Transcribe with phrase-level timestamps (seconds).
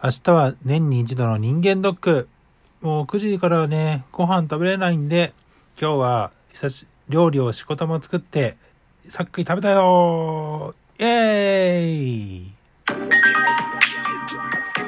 [0.00, 2.28] 明日は年に一度の人間ドック。
[2.82, 5.34] もう9時からね、ご飯食べれないんで、
[5.76, 8.56] 今日は久し、料理をしこたま作って、
[9.08, 12.52] さっき食べたよイェーイ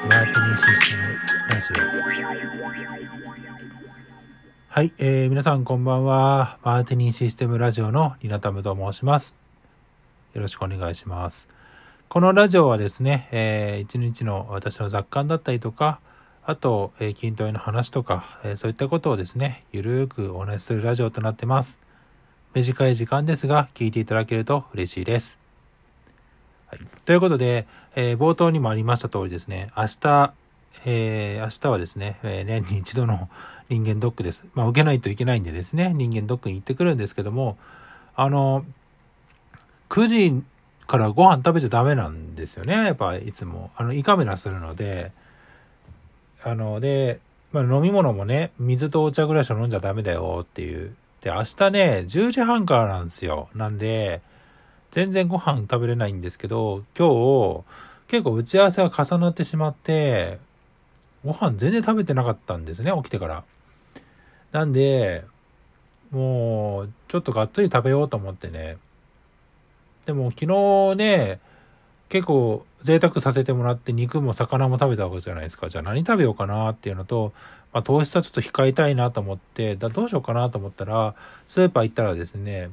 [0.08, 1.02] マーティニーシステム
[1.48, 2.00] ラジオ。
[4.68, 6.58] はい、えー、皆さんこんばんは。
[6.62, 9.34] マーティニーシステムラジオのリナタムと申します。
[10.34, 11.48] よろしくお願いします。
[12.10, 16.00] このラジオはですね、えー、一日の私の雑感だったりとか、
[16.44, 21.78] あと、えー、筋トレの話とか、えー、そういったことをですね、ゆるーくお話しするラジオとなってます。
[22.52, 25.38] 短い時間ですが、聞いていただけると嬉しいです。
[26.66, 30.32] はい、ということで、えー、冒頭にもありました通りですね、明日、
[30.86, 33.28] えー、明日はですね、えー、年に一度の
[33.68, 34.42] 人間ドックです。
[34.54, 37.56] まあ、受けないといけないんでですね、人間ドックに行ってくるんですけども、
[38.16, 38.64] あの、
[39.90, 40.42] 9時
[40.90, 42.72] からご飯食べちゃダメなんですよね。
[42.72, 43.70] やっぱいつも。
[43.76, 45.12] あの、胃カメラするので、
[46.42, 47.20] あの、で、
[47.52, 50.96] まあ、飲み物もね、水とお茶ぐらいしか飲んじゃダメだよっていう。
[51.20, 53.48] で、明日ね、10時半からなんですよ。
[53.54, 54.20] なんで、
[54.90, 57.62] 全然ご飯食べれないんですけど、今日、
[58.08, 60.40] 結構打ち合わせが重なってしまって、
[61.24, 63.44] ご飯全然食べてなかったんですね、起きてから。
[64.50, 65.24] なんで、
[66.10, 68.76] もう、ちょっとがっつり食べようと思ってね、
[70.10, 71.38] でも昨日ね、
[72.08, 75.68] 結構贅沢させてもらって肉も魚も食べたわけじゃないですか。
[75.68, 77.32] じゃあ何食べようかなっていうのと、
[77.72, 81.14] まあ、糖質はちょっと控えたいなと思って、だどうしようかなと思ったら、
[81.46, 82.70] スーパー行ったらですね、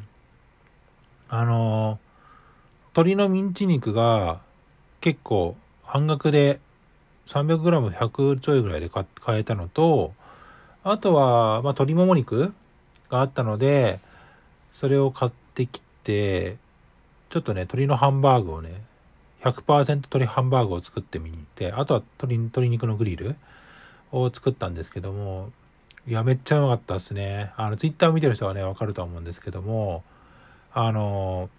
[1.30, 2.00] あの、
[2.94, 4.40] 鶏のミンチ肉が
[5.00, 6.60] 結構半額で
[7.28, 10.16] 300g100 ちょいぐらいで買えたのと、
[10.84, 12.52] あとは、まあ、鶏もも肉
[13.12, 14.00] があったので、
[14.74, 16.58] それを買ってきて、
[17.30, 18.82] ちょっとね、鶏のハンバーグをね、
[19.44, 23.36] 100%鶏ハンバーグを作ってみて、あとは鶏鶏肉のグリル
[24.12, 25.52] を作ったんですけども、
[26.08, 27.52] いや、めっちゃうまかったですね。
[27.58, 30.04] あの、ツイッターを見てる人はね、わかると思うんですけども、
[30.74, 31.50] あの、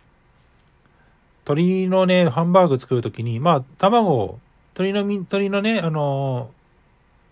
[1.45, 4.39] 鶏のね、ハンバーグ作るときに、まあ、卵、
[4.75, 6.51] 鶏の、鶏のね、あの、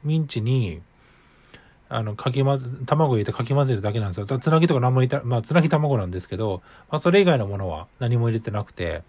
[0.04, 0.82] ミンチに、
[1.88, 4.26] あの、かき混ぜ、卵入れてかき混ぜるだけなんですよ。
[4.26, 9.02] つなぎとか何も入れた、まあ、つなぎ卵なんですけど、まあ、それ以外のものは何も入れてなくて。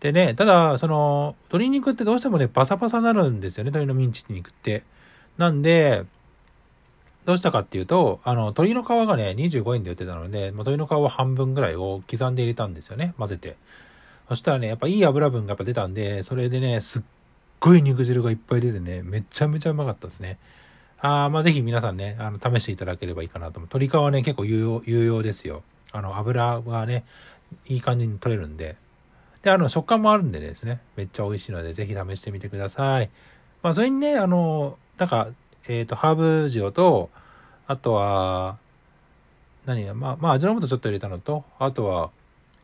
[0.00, 4.82] でね、ただ、その、鶏肉ってどうしてもね、パサパサになるんですよね、鶏のミンチ肉って。
[5.38, 6.04] なんで、
[7.26, 13.56] どうしたかっていうと、あの、鶏の皮がね、25円で売ってたので、まあ、鶏の皮は半分ぐらいを刻んで入れたんですよね、混ぜて。
[14.28, 17.02] そしたらね、やっぱいい油分がやっぱ出たんで、それでね、すっ
[17.60, 20.38] ごい肉汁がいっぱい出てね、めちゃめちゃうまかったですね。
[21.02, 23.68] あまあ、ぜひ皆さんね、あの、試していただければいいかなと思う。
[23.72, 25.62] 鶏皮はね、結構有用、有用ですよ。
[25.92, 27.04] あの、油がね、
[27.68, 28.76] いい感じに取れるんで。
[29.42, 33.10] で、あの、食感もあるんでですね、めっちゃ美味しいので、ぜひ試してみてください。
[33.62, 35.28] まあ、それにね、あの、なんか、
[35.68, 37.08] えっ、ー、と、ハーブ塩と、
[37.66, 38.58] あとは、
[39.64, 42.10] 何や、まあ、まあ、味の素ちょっと入れたのと、あとは、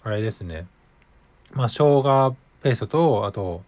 [0.02, 0.66] あれですね、
[1.52, 3.62] まあ、生姜ペーストと、あと、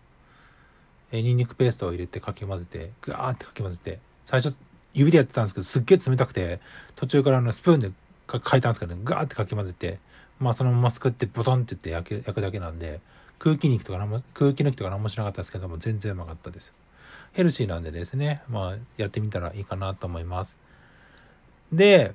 [1.11, 4.55] えー、ニンニクペーストを入れてかき混ぜて、ぐわーってかき混ぜて、最初
[4.93, 6.61] 指でやってたんですけど、すっげえ冷たくて、
[6.97, 7.91] 途中からあのスプーンで
[8.31, 10.00] 書いたんですけど、ね、ガーってかき混ぜて、
[10.39, 13.00] まあそのまますくってボトンって言って焼く焼くだけなんで、
[13.38, 16.75] 空気肉とか何も、空気抜きとか何もしなかったですけども、全然うまかったです。
[17.33, 20.59] ヘルシーなんでですね、まあやってみたらいいかなと思います。
[21.72, 22.12] で、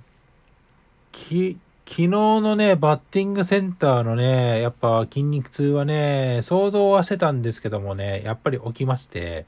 [1.11, 1.57] き、
[1.87, 9.47] 昨日のね、バッティングセンターのね、やっぱ筋肉痛はね、想像はしてたんですけどもね、やっぱり起きまして、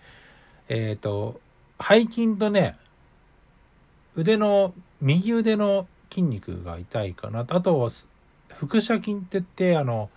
[0.68, 1.40] えっ、ー、と、
[1.80, 2.78] 背筋とね、
[4.16, 7.46] 腕の、右腕の筋肉が痛いかな。
[7.48, 7.90] あとは、
[8.50, 10.10] 腹斜筋って言って、あの、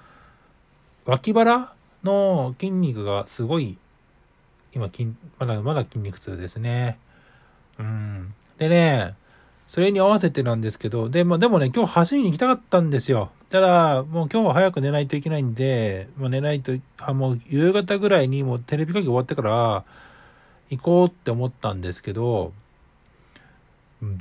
[1.04, 1.72] 脇腹
[2.04, 3.76] の筋肉がすごい、
[4.72, 6.98] 今筋、まだまだ筋肉痛ですね。
[7.78, 8.34] うん。
[8.58, 9.14] でね、
[9.66, 13.30] それに合わせてなんですけど、で、まあ、でもね、今日走りに行きたかったんですよ。
[13.50, 19.84] ただ、もう今日は早く寝ないといけないんで、まあ、寝ないと、あ、もう夕方ぐらいにもうテレビ会議終わってから、
[20.70, 22.52] 行こうって思ったんですけど、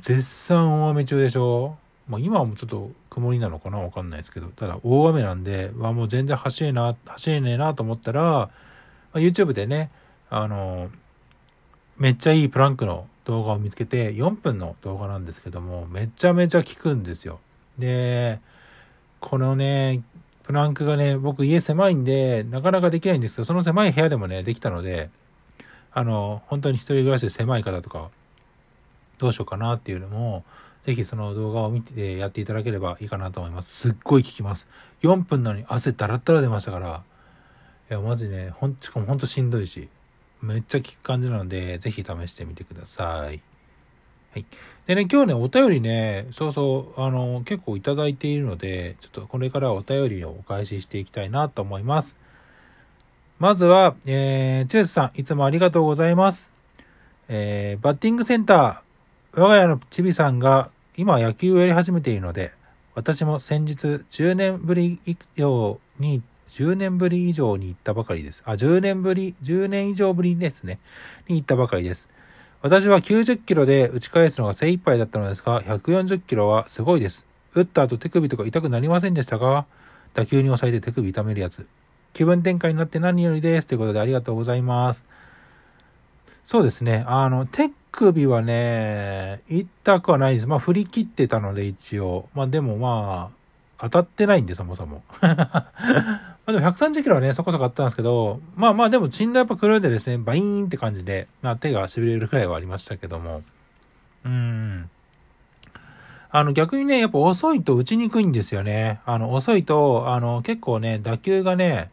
[0.00, 1.76] 絶賛大雨中でしょ？
[2.08, 8.50] まあ今はもうちょっと曇りなのかなわかんないですけど、ただ大雨なんで、わ、もう全然走れな、走れねえなと思ったら、ま
[9.12, 9.90] あ、YouTube でね、
[10.30, 10.90] あの、
[11.96, 17.40] めっちゃいいプランクの動画を見つけて、4分の動画なんですけども、めちゃめちゃ効くんですよ。
[17.78, 18.40] で、
[19.20, 20.02] このね、
[20.44, 25.10] プランクがね、僕家狭いんで、なかなかできないんですけど、その狭い部屋でもね、できたので、
[25.92, 28.10] あの、本当に一人暮らしで狭い方とか、
[29.18, 30.44] どうしようかなっていうのも、
[30.82, 33.74] ぜひその動画を見てやっていただければいいかなと思います。
[33.74, 34.68] すっごい効きます。
[35.02, 37.02] 4分なのに汗だらだら出ましたから、
[37.90, 39.88] いや、マジね、ほん、しかもほんとしんどいし、
[40.40, 43.42] めっちゃ効く感じなので、ぜひ試してみてください。
[44.30, 44.46] はい。
[44.86, 52.14] でね、今日ね、お便りね、そうそう、あの、結構いただいているので、ちょっとこれからお便りをお返ししていきたいなと思います。
[53.38, 56.52] まずは、えー、チェスさん、いつもありがとうございます。
[57.28, 62.50] えー、バッティングセンター、我が家のちびさんが今野球をやり始めているので、
[62.96, 66.20] 私も先日10年ぶり以上に、
[66.50, 68.42] 10年ぶり以上に行ったばかりです。
[68.44, 70.80] あ、10年ぶり、10年以上ぶりですね。
[71.28, 72.08] に行ったばかりです。
[72.60, 77.24] 私は90キロで打ち返すのが精一杯だったのですが、140キロはすごいです。
[77.54, 79.66] 打った後手首とか痛くなりませんでしたか？
[80.14, 81.68] 打球に抑えて手首痛めるやつ。
[82.12, 83.66] 気分転換になって何よりです。
[83.66, 85.04] ということでありがとうございます。
[86.44, 87.04] そうですね。
[87.06, 90.46] あの、手首はね、痛くはないです。
[90.46, 92.28] まあ、振り切ってたので、一応。
[92.34, 93.38] まあ、でもまあ、
[93.80, 95.02] 当たってないんで、そもそも。
[95.20, 95.32] ま
[96.46, 103.42] あでも130キロはね、そこそこあったんですけど、まあまあでも、振動やっぱ狂いでですね、バイーンって感じで、まあ手が痺れるくらいはありましたけども。
[104.24, 104.90] うん。
[106.30, 109.00] あの逆にね、やっぱ遅いと打ちにくいんですよね。
[109.06, 111.90] あの遅いと、あの結構ね、打球がね、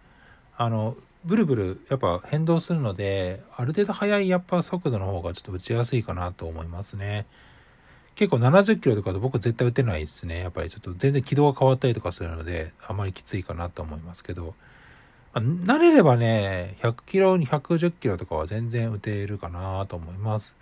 [0.57, 7.25] あの、ブルブルやっぱ変動するので、ある程度速いやっぱ速度の方がちょっと打ちやすいかなと思いますね。
[8.16, 10.40] 結構70キロとかだと僕絶対打てないですね。
[10.40, 14.56] やっぱりちょっと全然軌道が変わったりとかするので、あまりきついかなと思いますけど、
[15.34, 20.56] まあ、慣れればね、100キロに110キロとかは全然打てるかなと思います。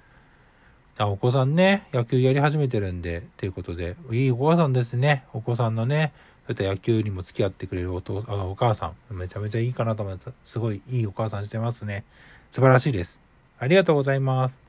[0.97, 5.25] あ、お子さんね、野球やり始めてるんで、ということで、いいお母さんですね。
[5.33, 6.13] お子さんのね、
[6.45, 12.03] そういった野球にも付き合ってくれるお父あお母さん、めちゃめちゃいいかなと思って、すごいいいお母さんしてますね。
[12.51, 13.19] 素晴らしいです。
[13.57, 14.61] ありがとうございます。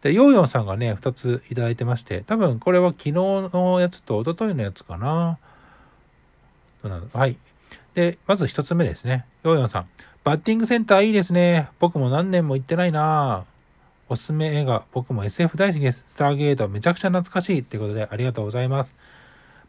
[0.00, 5.38] で、ヨーヨンさんがね、2ついただいてまして、多分これは昨日のやつと一昨日のやつかな。
[7.12, 7.36] はい。
[7.94, 9.26] で、まず1つ目ですね。
[9.42, 9.86] ヨーヨンさん。
[10.24, 11.68] バッティングセンターいいですね。
[11.78, 13.44] 僕も何年も行ってないな
[14.12, 16.04] おすすめ映画、僕も SF 大好きです。
[16.06, 18.94] スターゲートめちゃくちゃ懐かしいってことでありがとうございます。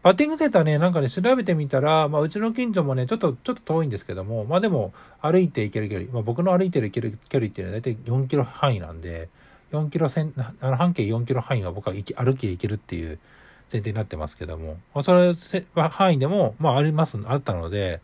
[0.02, 4.92] バッティングセンターね、なんかね、調べてみたら、まあ、うちの近所もね、ちょっと、ちょっと遠いんですけども、まあでも、
[5.22, 9.30] 歩いて行ける距離、まあ僕の歩いてる距離っていうのは大体4キロ範囲なんで、
[9.72, 13.20] 4キロ線、あの半径4キロ範囲は僕は歩きで行けるっていう
[13.72, 15.34] 前提になってますけども、まあ、それ
[15.74, 18.02] 範囲でも、まああります、あったので、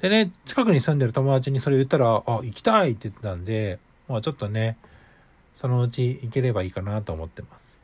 [0.00, 3.78] でね、近くに住んでる友達にそれ言ったら、あ、行きたいって言ってたんで、
[4.08, 4.78] まあちょっとね、
[5.54, 7.76] そのうち行ければいいかなと思ってます。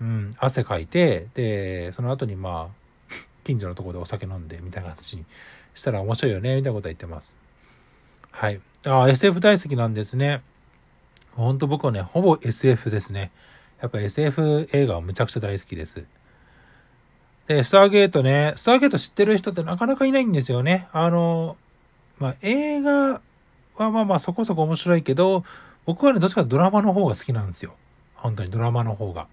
[0.00, 3.14] うん、汗かいて、で、その後にまあ、
[3.44, 5.24] 近所のとこでお酒飲んで、みたいな形に
[5.74, 7.34] したら面白いよね、みたいなことは言ってます。
[8.30, 8.60] はい。
[8.86, 10.42] あ、SF 大好きなんですね。
[11.36, 13.30] ほんと僕はね、ほぼ SF ですね。
[13.80, 16.04] やっぱ SF 映画はむちゃくちゃ大好きです。
[17.46, 20.88] で、スターゲートね、スターゲート知ってる人ってなかなかいないんですよね。
[20.92, 21.56] あの、
[22.18, 23.20] まあ、映画
[23.76, 25.44] はまあまあそこそこ面白いけど、
[25.84, 27.74] 僕はね、どっちかドラマの方が好きなんですよ。
[28.14, 29.26] 本当にドラマの方が。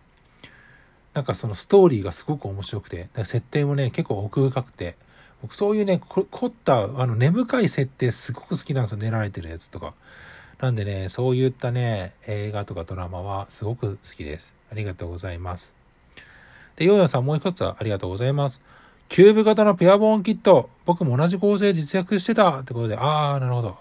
[1.14, 4.96] なんかそのストーリーがすごく面白くて、設定もね、結構奥深くて、
[5.42, 8.98] 僕そういうね、凝った、あの、根深い設定すごく好きなんですよ。
[8.98, 9.94] 練られてるやつとか。
[10.60, 14.54] なんでね、そういったね、映画とかドラマはすごく好きです。
[14.72, 15.74] ありがとうございます。
[16.76, 18.60] で、ヨーヨンさんもう一つはありがとうございます。
[19.08, 20.70] キューブ型のペアボーンキット。
[20.86, 23.78] 僕も同じ構成実訳してたってことで、あー、なるほど。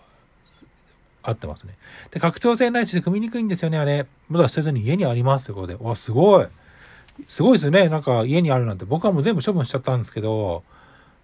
[1.28, 1.74] 合ってますね。
[2.10, 4.06] で、拡張性ないしで組みにくいんですよね、あれ。
[4.28, 5.76] まだ捨てずに家にありますってことで。
[5.78, 6.46] わ、すごい。
[7.26, 7.88] すごいですね。
[7.88, 8.84] なんか家にあるなんて。
[8.84, 10.62] 僕はもう全部処分しちゃったんですけど、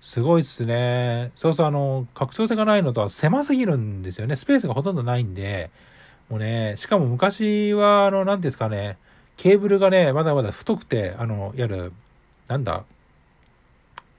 [0.00, 1.30] すごいっすね。
[1.34, 4.36] そうそう、あの、拡張性がないのとは狭すぎるんですよね。
[4.36, 5.70] スペースがほとんどないんで、
[6.28, 8.98] もうね、しかも昔は、あの、なんですかね、
[9.36, 11.92] ケーブルがね、まだまだ太くて、あの、いわゆる、
[12.48, 12.84] なんだ、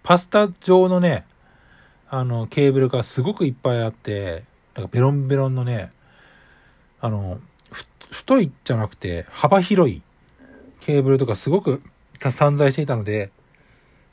[0.03, 1.25] パスタ状のね、
[2.09, 4.43] あの、ケーブルがすごくいっぱいあって、
[4.75, 5.91] なんかベロンベロンのね、
[7.01, 7.39] あの、
[8.11, 10.01] 太いじゃなくて幅広い
[10.81, 11.81] ケーブルとかすごく
[12.31, 13.31] 散在していたので、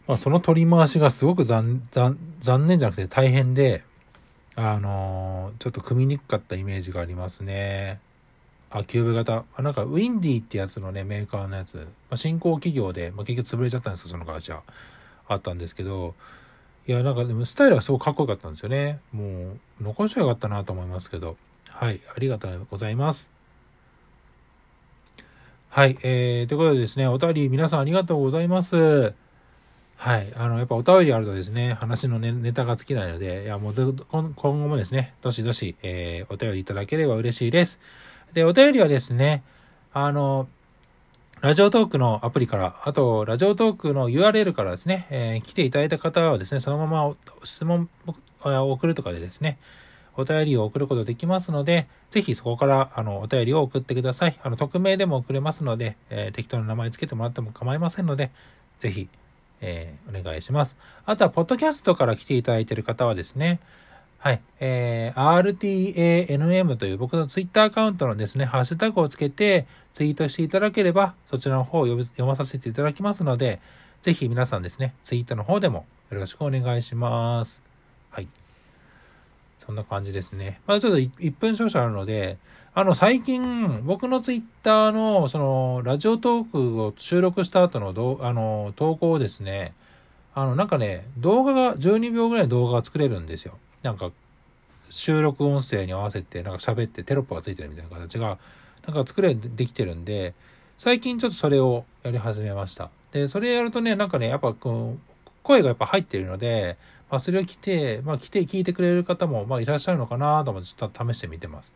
[0.07, 3.85] まあ、その取り回しがすごく残念じゃなくて大変で、
[4.57, 8.01] あのー、ちょっと組みにくかったイメージがありますね。
[8.71, 9.45] あ、キューブ型。
[9.55, 11.77] あ、なんか、ウィンディってやつのね、メーカーのやつ。
[11.77, 14.63] まあ、新興企業で、まあ、結局潰れちゃったんですよ、その会社。
[15.29, 16.15] あったんですけど、
[16.87, 19.01] いや、なんかでもスタイルはすごくかっこよかったんですよね。
[19.13, 21.37] もう、残してよかったなと思いますけど。
[21.69, 23.31] はい、ありがとうございます。
[25.69, 29.15] はい、えー、ということでですね、お便り皆さんありがとうございます。
[29.97, 30.33] はい。
[30.37, 37.79] あの、やっぱお便りあるとですね、話のネネタが尽きないので、いや、もう今後もですね、どしどし、えー、お便りいただければ嬉しいです。
[38.33, 39.45] で、お便りはですね、
[39.93, 40.49] あの、
[41.43, 47.89] ラジオトークのアプリから、あと、ラジオトークの URL からですね、えー、来ていただいた方はですね、そのまま質問
[48.45, 49.59] を送るとかでですね、
[50.17, 54.39] お便りを送ることできますので、ぜひそこから、あの、お便りを送ってください。
[54.41, 58.31] あの、匿名でも送れますので、えー、適当な名前つけてもらっても構いませんので、
[58.79, 59.09] ぜひ、
[59.61, 60.77] えー、お願いします。
[61.07, 63.59] あとは、ポッドキャストから来ていただいている方はですね、
[64.23, 64.41] はい。
[64.61, 73.61] えー、RTANM という僕のツイッターアカウントのですね、ハッシュタグをつけてツイートしていただければ、そちらの方を読まさせていただきますので、
[74.01, 77.63] ぜひ皆さんですね、ツイートの方でもよろしくお願いします。
[78.11, 78.29] はい。
[79.59, 80.61] そんな感じですね。
[80.69, 82.39] まあちょっと1分少々あるので、
[82.75, 89.75] あの、最近、僕のツイッターの、その、ラジオトークを収録した後のどあの、投稿をですね、
[90.33, 93.59] あの、なんかね、動画が、12秒ぐらい動画が作れるんですよ。
[93.83, 94.11] なんか、
[94.91, 98.39] 収録音声に合わせて、なんか喋ってテロップがついてるみたいな形が、
[98.87, 100.35] なんか作れできてるんで、
[100.79, 102.91] 最近ちょっとそれをやり始めました。
[103.13, 106.77] で、それやるとね、なんかね、やっぱこう、声がやっぱ入ってるので、
[107.11, 111.73] まあ、それを来て、まあ、来て聞いてくれる方も、まあ、いらっしゃるのかなと思って、ちょっと試してみてます。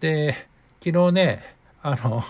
[0.00, 0.48] で、
[0.84, 2.22] 昨日ね、あの、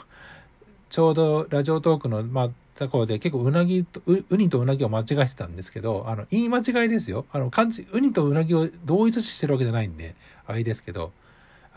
[0.89, 7.25] ちょうどラジオトークの、まあ、ところで結構うなぎと、う、ウニとうなぎを間違えてたんですけど、あの、言い間違いですよ。
[7.33, 10.15] あの、漢字、ウニとうなぎを同一視してるわけじゃないんで、
[10.47, 11.13] あれですけど、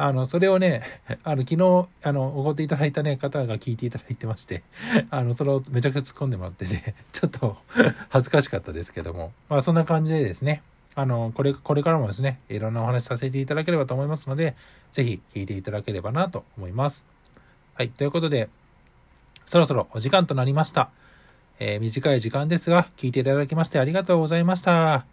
[0.01, 0.83] あの、それをね、
[1.23, 4.63] あの、昨日、あの、おごっていただいたね、方が聞いていただいてまして、
[5.09, 7.57] あの、それをめちゃくちゃ突っ込んでもらってね、 ちょっと
[8.07, 10.63] 恥ずかしかったですけども、まあ、そんな感じでですね、
[10.95, 14.55] あの、これ、これからもですね、いろんなお話させていただければと思いますので、
[14.93, 17.05] ぜひ聞いていただければなと思います。
[17.73, 18.47] はい、ということで、
[19.49, 20.91] そろそろお時間となりました。
[21.59, 25.05] えー、短い時間ですが、聞いていただきましてありがとうございました。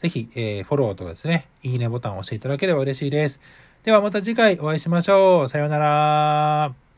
[0.00, 3.40] ぜひ、えー、フォローとですね、いいねボタンを押していただければ嬉しいです。
[3.82, 5.48] ではまた次回お会いしましょう。
[5.48, 6.89] さようなら。